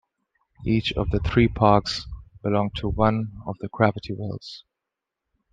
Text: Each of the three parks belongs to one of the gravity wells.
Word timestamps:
Each 0.65 0.91
of 0.93 1.11
the 1.11 1.19
three 1.19 1.47
parks 1.47 2.07
belongs 2.41 2.71
to 2.77 2.89
one 2.89 3.33
of 3.45 3.55
the 3.59 3.67
gravity 3.67 4.15
wells. 4.17 4.65